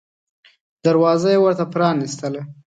دروازه 0.85 1.29
یې 1.33 1.39
ورته 1.41 1.65
پرانیستله. 1.73 2.41